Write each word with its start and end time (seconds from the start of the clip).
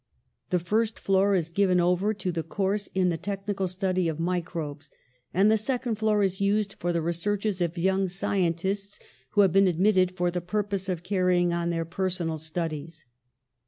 The 0.49 0.57
first 0.57 0.97
floor 0.97 1.35
is 1.35 1.51
given 1.51 1.79
over 1.79 2.11
to 2.11 2.31
the 2.31 2.41
course 2.41 2.89
in 2.95 3.09
the 3.09 3.19
technical 3.19 3.67
study 3.67 4.07
of 4.07 4.19
microbes, 4.19 4.89
and 5.31 5.51
the 5.51 5.57
second 5.59 5.99
floor 5.99 6.23
is 6.23 6.41
used 6.41 6.73
for 6.79 6.91
the 6.91 7.03
researches 7.03 7.61
of 7.61 7.77
young 7.77 8.07
scientists 8.07 8.99
who 9.33 9.41
have 9.41 9.53
been 9.53 9.67
admitted 9.67 10.09
for 10.17 10.31
the 10.31 10.41
purpose 10.41 10.89
of 10.89 11.03
carrying 11.03 11.53
on 11.53 11.69
their 11.69 11.85
personal 11.85 12.39
studies. 12.39 13.05